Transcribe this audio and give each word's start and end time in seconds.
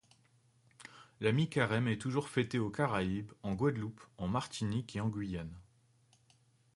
La 1.19 1.31
Mi-Carême 1.31 1.87
est 1.87 1.99
toujours 2.01 2.27
fêtée 2.27 2.57
aux 2.57 2.71
Caraïbes, 2.71 3.33
en 3.43 3.53
Guadeloupe, 3.53 4.01
en 4.17 4.27
Martinique 4.27 4.95
et 4.95 4.99
en 4.99 5.09
Guyane. 5.09 5.55